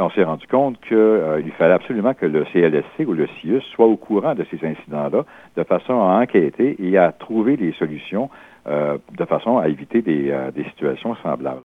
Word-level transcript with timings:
on 0.00 0.10
s'est 0.10 0.24
rendu 0.24 0.46
compte 0.46 0.80
qu'il 0.80 0.96
euh, 0.96 1.42
fallait 1.58 1.74
absolument 1.74 2.14
que 2.14 2.26
le 2.26 2.44
CLSC 2.52 3.06
ou 3.06 3.12
le 3.12 3.26
CIUS 3.40 3.62
soit 3.74 3.86
au 3.86 3.96
courant 3.96 4.34
de 4.34 4.44
ces 4.50 4.64
incidents-là, 4.66 5.24
de 5.56 5.64
façon 5.64 5.94
à 5.94 6.20
enquêter 6.20 6.76
et 6.78 6.98
à 6.98 7.12
trouver 7.12 7.56
des 7.56 7.72
solutions 7.72 8.30
euh, 8.66 8.98
de 9.16 9.24
façon 9.24 9.58
à 9.58 9.68
éviter 9.68 10.02
des 10.02 10.30
euh, 10.30 10.50
situations 10.70 11.14
semblables. 11.22 11.62